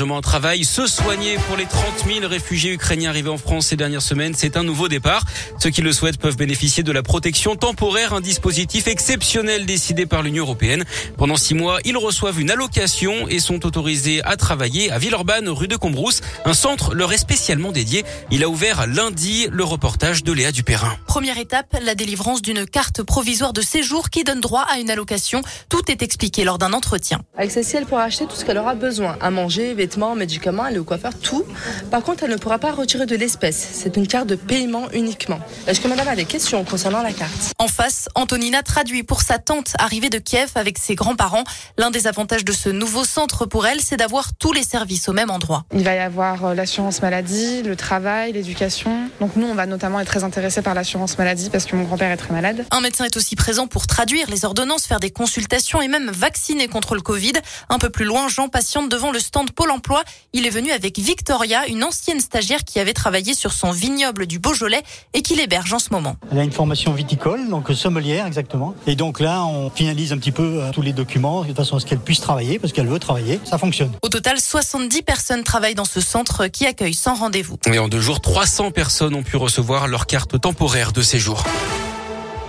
un 0.00 0.20
travail. 0.20 0.64
Se 0.64 0.86
soigner 0.86 1.36
pour 1.48 1.56
les 1.56 1.66
30 1.66 1.82
000 2.06 2.28
réfugiés 2.28 2.72
ukrainiens 2.72 3.10
arrivés 3.10 3.30
en 3.30 3.36
France 3.36 3.66
ces 3.66 3.76
dernières 3.76 4.02
semaines, 4.02 4.32
c'est 4.36 4.56
un 4.56 4.62
nouveau 4.62 4.86
départ. 4.86 5.24
Ceux 5.58 5.70
qui 5.70 5.82
le 5.82 5.92
souhaitent 5.92 6.18
peuvent 6.18 6.36
bénéficier 6.36 6.84
de 6.84 6.92
la 6.92 7.02
protection 7.02 7.56
temporaire, 7.56 8.12
un 8.12 8.20
dispositif 8.20 8.86
exceptionnel 8.86 9.66
décidé 9.66 10.06
par 10.06 10.22
l'Union 10.22 10.44
européenne. 10.44 10.84
Pendant 11.16 11.36
six 11.36 11.54
mois, 11.54 11.78
ils 11.84 11.96
reçoivent 11.96 12.40
une 12.40 12.50
allocation 12.50 13.26
et 13.28 13.40
sont 13.40 13.66
autorisés 13.66 14.22
à 14.24 14.36
travailler 14.36 14.92
à 14.92 14.98
Villeurbanne, 14.98 15.48
rue 15.48 15.68
de 15.68 15.76
Combrousse. 15.76 16.20
Un 16.44 16.54
centre 16.54 16.94
leur 16.94 17.12
est 17.12 17.18
spécialement 17.18 17.72
dédié. 17.72 18.04
Il 18.30 18.44
a 18.44 18.48
ouvert 18.48 18.86
lundi 18.86 19.48
le 19.50 19.64
reportage 19.64 20.22
de 20.22 20.32
Léa 20.32 20.52
Dupérin. 20.52 20.96
Première 21.06 21.38
étape, 21.38 21.76
la 21.82 21.96
délivrance 21.96 22.40
d'une 22.40 22.66
carte 22.66 23.02
provisoire 23.02 23.52
de 23.52 23.62
séjour 23.62 24.10
qui 24.10 24.22
donne 24.22 24.40
droit 24.40 24.64
à 24.70 24.78
une 24.78 24.90
allocation. 24.90 25.42
Tout 25.68 25.90
est 25.90 26.02
expliqué 26.02 26.44
lors 26.44 26.58
d'un 26.58 26.72
entretien. 26.72 27.20
Avec 27.36 27.50
celle-ci, 27.50 27.76
elle 27.76 27.86
pourra 27.86 28.04
acheter 28.04 28.26
tout 28.26 28.36
ce 28.36 28.44
qu'elle 28.44 28.58
aura 28.58 28.76
besoin. 28.76 29.16
À 29.20 29.30
manger, 29.30 29.74
vêtements, 29.74 29.87
médicaments, 29.96 30.64
aller 30.64 30.78
au 30.78 30.84
coiffeur, 30.84 31.12
tout. 31.18 31.44
Par 31.90 32.02
contre, 32.02 32.24
elle 32.24 32.30
ne 32.30 32.36
pourra 32.36 32.58
pas 32.58 32.72
retirer 32.72 33.06
de 33.06 33.16
l'espèce. 33.16 33.68
C'est 33.72 33.96
une 33.96 34.06
carte 34.06 34.26
de 34.26 34.34
paiement 34.34 34.90
uniquement. 34.92 35.40
Est-ce 35.66 35.80
que 35.80 35.88
madame 35.88 36.08
a 36.08 36.16
des 36.16 36.24
questions 36.24 36.64
concernant 36.64 37.02
la 37.02 37.12
carte? 37.12 37.52
En 37.58 37.68
face, 37.68 38.08
Antonina 38.14 38.62
traduit 38.62 39.02
pour 39.02 39.22
sa 39.22 39.38
tante 39.38 39.72
arrivée 39.78 40.10
de 40.10 40.18
Kiev 40.18 40.50
avec 40.54 40.78
ses 40.78 40.94
grands-parents. 40.94 41.44
L'un 41.76 41.90
des 41.90 42.06
avantages 42.06 42.44
de 42.44 42.52
ce 42.52 42.68
nouveau 42.68 43.04
centre 43.04 43.46
pour 43.46 43.66
elle, 43.66 43.80
c'est 43.80 43.96
d'avoir 43.96 44.34
tous 44.34 44.52
les 44.52 44.62
services 44.62 45.08
au 45.08 45.12
même 45.12 45.30
endroit. 45.30 45.64
Il 45.72 45.84
va 45.84 45.94
y 45.94 45.98
avoir 45.98 46.44
euh, 46.44 46.54
l'assurance 46.54 47.02
maladie, 47.02 47.62
le 47.62 47.76
travail, 47.76 48.32
l'éducation. 48.32 49.08
Donc 49.20 49.36
nous, 49.36 49.46
on 49.46 49.54
va 49.54 49.66
notamment 49.66 50.00
être 50.00 50.08
très 50.08 50.24
intéressés 50.24 50.62
par 50.62 50.74
l'assurance 50.74 51.18
maladie 51.18 51.50
parce 51.50 51.64
que 51.64 51.76
mon 51.76 51.84
grand-père 51.84 52.10
est 52.10 52.16
très 52.16 52.32
malade. 52.32 52.64
Un 52.70 52.80
médecin 52.80 53.04
est 53.04 53.16
aussi 53.16 53.36
présent 53.36 53.66
pour 53.66 53.86
traduire 53.86 54.28
les 54.30 54.44
ordonnances, 54.44 54.86
faire 54.86 55.00
des 55.00 55.10
consultations 55.10 55.80
et 55.80 55.88
même 55.88 56.10
vacciner 56.10 56.68
contre 56.68 56.94
le 56.94 57.00
Covid. 57.00 57.34
Un 57.68 57.78
peu 57.78 57.90
plus 57.90 58.04
loin, 58.04 58.28
Jean 58.28 58.48
patiente 58.48 58.88
devant 58.88 59.12
le 59.12 59.18
stand 59.18 59.50
Pôle 59.52 59.70
emploi. 59.78 60.02
Il 60.32 60.44
est 60.44 60.50
venu 60.50 60.72
avec 60.72 60.98
Victoria, 60.98 61.68
une 61.68 61.84
ancienne 61.84 62.18
stagiaire 62.18 62.64
qui 62.64 62.80
avait 62.80 62.92
travaillé 62.92 63.32
sur 63.32 63.52
son 63.52 63.70
vignoble 63.70 64.26
du 64.26 64.40
Beaujolais 64.40 64.82
et 65.14 65.22
qui 65.22 65.36
l'héberge 65.36 65.72
en 65.72 65.78
ce 65.78 65.90
moment. 65.92 66.16
Elle 66.32 66.40
a 66.40 66.42
une 66.42 66.50
formation 66.50 66.92
viticole, 66.92 67.48
donc 67.48 67.70
sommelière 67.70 68.26
exactement. 68.26 68.74
Et 68.88 68.96
donc 68.96 69.20
là, 69.20 69.44
on 69.44 69.70
finalise 69.70 70.12
un 70.12 70.18
petit 70.18 70.32
peu 70.32 70.62
euh, 70.62 70.72
tous 70.72 70.82
les 70.82 70.92
documents 70.92 71.44
de 71.44 71.54
façon 71.54 71.76
à 71.76 71.80
ce 71.80 71.86
qu'elle 71.86 72.00
puisse 72.00 72.20
travailler 72.20 72.58
parce 72.58 72.72
qu'elle 72.72 72.88
veut 72.88 72.98
travailler. 72.98 73.38
Ça 73.44 73.56
fonctionne. 73.56 73.92
Au 74.02 74.08
total, 74.08 74.40
70 74.40 75.02
personnes 75.02 75.44
travaillent 75.44 75.76
dans 75.76 75.84
ce 75.84 76.00
centre 76.00 76.48
qui 76.48 76.66
accueille 76.66 76.94
sans 76.94 77.14
rendez-vous. 77.14 77.56
Et 77.72 77.78
en 77.78 77.86
deux 77.88 78.00
jours, 78.00 78.20
300 78.20 78.72
personnes 78.72 79.14
ont 79.14 79.22
pu 79.22 79.36
recevoir 79.36 79.86
leur 79.86 80.06
carte 80.06 80.40
temporaire 80.40 80.90
de 80.92 81.02
séjour. 81.02 81.44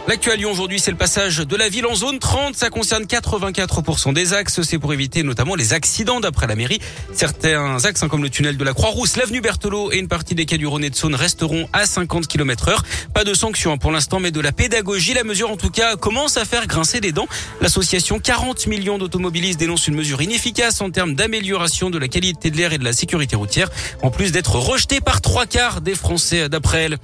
L'actuel 0.10 0.40
Lyon 0.40 0.50
aujourd'hui, 0.50 0.80
c'est 0.80 0.90
le 0.90 0.98
passage 0.98 1.38
de 1.38 1.56
la 1.56 1.70
ville 1.70 1.86
en 1.86 1.94
zone 1.94 2.18
30. 2.18 2.56
Ça 2.56 2.72
concerne 2.72 3.04
84% 3.04 4.12
des 4.12 4.34
axes. 4.34 4.60
C'est 4.64 4.80
pour 4.80 4.92
éviter 4.92 5.22
notamment 5.22 5.54
les 5.54 5.72
accidents 5.72 6.20
d'après 6.20 6.48
la 6.48 6.56
mairie. 6.56 6.80
Certains 7.14 7.86
axes, 7.86 8.02
hein, 8.02 8.08
comme 8.08 8.24
le 8.24 8.32
tunnel 8.32 8.58
de 8.58 8.64
la 8.64 8.74
Croix-Rousse, 8.74 9.18
l'avenue 9.18 9.40
Berthelot 9.40 9.92
et 9.92 10.00
une 10.00 10.08
partie 10.08 10.34
des 10.34 10.48
quais 10.48 10.58
du 10.58 10.66
Rhône 10.66 10.90
de 10.90 10.96
Saône 10.96 11.14
resteront 11.14 11.70
à 11.74 11.86
50 11.86 12.26
km 12.26 12.70
heure. 12.70 12.84
Pas 13.14 13.24
de 13.24 13.36
sanction 13.36 13.74
hein, 13.74 13.78
pour 13.78 13.92
l'instant, 13.92 14.20
mais 14.20 14.32
de 14.32 14.40
la 14.40 14.52
pédagogie. 14.52 15.14
La 15.14 15.24
mesure, 15.24 15.52
en 15.52 15.58
tout 15.58 15.70
cas, 15.70 15.96
commence 15.96 16.38
à 16.38 16.46
faire 16.46 16.66
grincer 16.66 17.02
des 17.02 17.12
dents. 17.12 17.28
L'association 17.62 18.18
40 18.18 18.66
millions 18.66 18.98
d'automobilistes 18.98 19.60
dénonce 19.60 19.88
une 19.88 19.96
mesure 19.96 20.24
inefficace 20.24 20.82
en 20.82 20.90
termes 20.90 21.14
d'amélioration 21.14 21.92
de 21.92 22.00
la 22.00 22.08
qualité 22.08 22.50
de 22.50 22.58
l'air 22.58 22.74
et 22.74 22.80
de 22.80 22.84
la 22.84 22.94
sécurité 22.94 23.36
routière, 23.36 23.70
en 24.02 24.10
plus 24.10 24.32
d'être 24.32 24.56
rejetée 24.56 25.02
par 25.02 25.22
trois 25.22 25.46
quarts 25.46 25.82
des 25.82 25.94
Français 25.94 26.50
d'après 26.50 26.86
elle. 26.86 26.98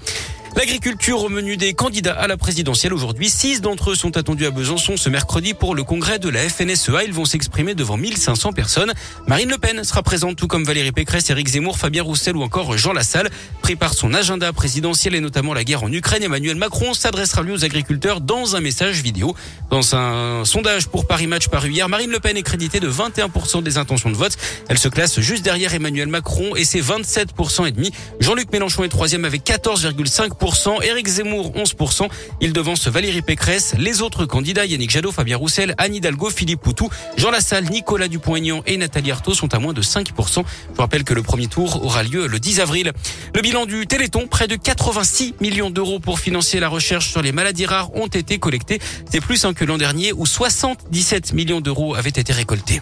L'agriculture 0.56 1.22
au 1.22 1.28
menu 1.28 1.58
des 1.58 1.74
candidats 1.74 2.14
à 2.14 2.28
la 2.28 2.38
présidentielle 2.38 2.94
aujourd'hui. 2.94 3.30
Six 3.30 3.60
d'entre 3.60 3.92
eux 3.92 3.96
sont 3.96 4.16
attendus 4.16 4.46
à 4.46 4.52
Besançon 4.52 4.96
ce 4.96 5.10
mercredi 5.10 5.54
pour 5.54 5.76
le 5.76 5.84
congrès 5.84 6.18
de 6.18 6.30
la 6.30 6.40
FNSEA. 6.48 7.04
Ils 7.04 7.12
vont 7.12 7.26
s'exprimer 7.26 7.76
devant 7.76 7.98
1500 7.98 8.54
personnes. 8.54 8.94
Marine 9.28 9.50
Le 9.50 9.58
Pen 9.58 9.84
sera 9.84 10.02
présente 10.02 10.38
tout 10.38 10.48
comme 10.48 10.64
Valérie 10.64 10.94
Pécresse, 10.94 11.30
Éric 11.30 11.50
Zemmour, 11.50 11.78
Fabien 11.78 12.04
Roussel 12.04 12.38
ou 12.38 12.42
encore 12.42 12.78
Jean 12.78 12.94
Lassalle. 12.94 13.30
Prépare 13.64 13.94
son 13.94 14.14
agenda 14.14 14.54
présidentiel 14.54 15.14
et 15.16 15.20
notamment 15.20 15.54
la 15.54 15.66
guerre 15.66 15.84
en 15.84 15.92
Ukraine. 15.92 16.24
Emmanuel 16.24 16.56
Macron 16.56 16.94
s'adressera 16.94 17.44
lui 17.44 17.52
aux 17.52 17.66
agriculteurs 17.66 18.22
dans 18.22 18.56
un 18.56 18.62
message 18.62 19.02
vidéo. 19.02 19.36
Dans 19.70 19.94
un 19.94 20.46
sondage 20.46 20.88
pour 20.88 21.06
Paris 21.06 21.28
Match 21.28 21.50
paru 21.50 21.72
hier, 21.72 21.90
Marine 21.90 22.12
Le 22.12 22.22
Pen 22.22 22.38
est 22.38 22.44
créditée 22.44 22.80
de 22.80 22.90
21% 22.90 23.62
des 23.62 23.78
intentions 23.78 24.10
de 24.10 24.16
vote. 24.16 24.38
Elle 24.70 24.78
se 24.78 24.88
classe 24.88 25.20
juste 25.20 25.44
derrière 25.44 25.74
Emmanuel 25.74 26.08
Macron 26.08 26.56
et 26.56 26.64
c'est 26.64 26.80
27% 26.80 27.68
et 27.68 27.72
demi. 27.72 27.92
Jean-Luc 28.22 28.54
Mélenchon 28.54 28.86
est 28.86 28.90
troisième 28.90 29.26
avec 29.26 29.44
14,5%. 29.44 30.45
Éric 30.84 31.08
Zemmour 31.08 31.54
11%. 31.56 32.08
Il 32.40 32.54
devance 32.54 32.88
Valérie 32.88 33.24
Pécresse. 33.24 33.74
Les 33.80 34.02
autres 34.02 34.26
candidats, 34.26 34.66
Yannick 34.66 34.92
Jadot, 34.92 35.12
Fabien 35.12 35.38
Roussel, 35.38 35.74
Anne 35.78 35.96
Hidalgo, 35.96 36.30
Philippe 36.30 36.62
Poutou, 36.62 36.90
Jean 37.18 37.32
Lassalle, 37.32 37.66
Nicolas 37.66 38.08
Dupont-Aignan 38.08 38.62
et 38.68 38.78
Nathalie 38.78 39.12
Arthaud 39.12 39.34
sont 39.34 39.54
à 39.56 39.60
moins 39.60 39.74
de 39.74 39.82
5%. 39.82 40.44
Je 40.74 40.82
rappelle 40.82 41.04
que 41.04 41.16
le 41.16 41.24
premier 41.24 41.48
tour 41.48 41.84
aura 41.84 42.04
lieu 42.04 42.28
le 42.28 42.40
10 42.40 42.60
avril. 42.60 42.92
Le 43.34 43.42
bilan 43.42 43.66
du 43.66 43.88
Téléthon, 43.88 44.28
près 44.28 44.48
de 44.48 44.56
86 44.56 45.34
millions 45.42 45.72
d'euros 45.72 46.00
pour 46.00 46.20
financer 46.20 46.60
la 46.60 46.70
recherche 46.70 47.10
sur 47.10 47.24
les 47.24 47.32
maladies 47.32 47.66
rares 47.66 47.96
ont 47.96 48.08
été 48.08 48.38
collectés. 48.38 48.80
C'est 49.12 49.22
plus 49.22 49.46
que 49.56 49.66
l'an 49.66 49.78
dernier 49.78 50.14
où 50.14 50.26
77 50.26 51.34
millions 51.34 51.62
d'euros 51.62 51.96
avaient 51.96 52.10
été 52.10 52.34
récoltés. 52.34 52.82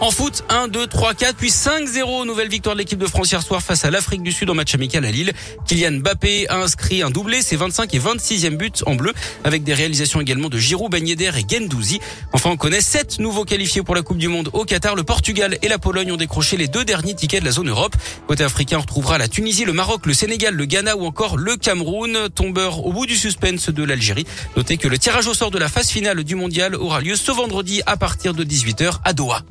En 0.00 0.12
foot, 0.12 0.44
1, 0.48 0.68
2, 0.68 0.86
3, 0.86 1.14
4, 1.14 1.34
puis 1.34 1.48
5-0. 1.48 2.24
Nouvelle 2.24 2.48
victoire 2.48 2.76
de 2.76 2.78
l'équipe 2.78 3.00
de 3.00 3.06
France 3.06 3.32
hier 3.32 3.42
soir 3.42 3.60
face 3.60 3.84
à 3.84 3.90
l'Afrique 3.90 4.22
du 4.22 4.30
Sud 4.30 4.48
en 4.48 4.54
match 4.54 4.72
amical 4.76 5.04
à 5.04 5.10
Lille. 5.10 5.32
Kylian 5.66 5.98
Mbappé 5.98 6.46
a 6.48 6.58
inscrit 6.58 7.02
un 7.02 7.10
doublé, 7.10 7.42
ses 7.42 7.56
25 7.56 7.92
et 7.94 7.98
26e 7.98 8.56
buts 8.56 8.70
en 8.86 8.94
bleu, 8.94 9.12
avec 9.42 9.64
des 9.64 9.74
réalisations 9.74 10.20
également 10.20 10.50
de 10.50 10.56
Giroud, 10.56 10.92
Ben 10.92 11.04
et 11.04 11.16
Gendouzi. 11.50 11.98
Enfin, 12.32 12.50
on 12.50 12.56
connaît 12.56 12.80
7 12.80 13.18
nouveaux 13.18 13.44
qualifiés 13.44 13.82
pour 13.82 13.96
la 13.96 14.02
Coupe 14.02 14.18
du 14.18 14.28
Monde 14.28 14.50
au 14.52 14.64
Qatar. 14.64 14.94
Le 14.94 15.02
Portugal 15.02 15.58
et 15.62 15.68
la 15.68 15.78
Pologne 15.78 16.12
ont 16.12 16.16
décroché 16.16 16.56
les 16.56 16.68
deux 16.68 16.84
derniers 16.84 17.14
tickets 17.14 17.40
de 17.40 17.46
la 17.46 17.52
zone 17.52 17.68
Europe. 17.68 17.96
Côté 18.28 18.44
africain, 18.44 18.78
on 18.78 18.82
retrouvera 18.82 19.18
la 19.18 19.26
Tunisie, 19.26 19.64
le 19.64 19.72
Maroc, 19.72 20.06
le 20.06 20.14
Sénégal, 20.14 20.54
le 20.54 20.64
Ghana 20.64 20.96
ou 20.96 21.06
encore 21.06 21.36
le 21.36 21.56
Cameroun. 21.56 22.28
Tombeur 22.32 22.86
au 22.86 22.92
bout 22.92 23.06
du 23.06 23.16
suspense 23.16 23.68
de 23.68 23.82
l'Algérie. 23.82 24.26
Notez 24.56 24.76
que 24.76 24.86
le 24.86 24.96
tirage 24.96 25.26
au 25.26 25.34
sort 25.34 25.50
de 25.50 25.58
la 25.58 25.68
phase 25.68 25.90
finale 25.90 26.22
du 26.22 26.36
mondial 26.36 26.76
aura 26.76 27.00
lieu 27.00 27.16
ce 27.16 27.32
vendredi 27.32 27.82
à 27.86 27.96
partir 27.96 28.32
de 28.32 28.44
18h 28.44 29.00
à 29.04 29.12
Doha. 29.12 29.42